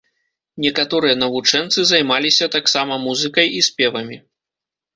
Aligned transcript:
Некаторыя 0.63 1.17
навучэнцы 1.23 1.79
займаліся 1.91 2.49
таксама 2.57 2.99
музыкай 3.07 3.47
і 3.61 3.65
спевамі. 3.69 4.21